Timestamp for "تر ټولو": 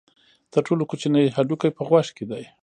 0.53-0.83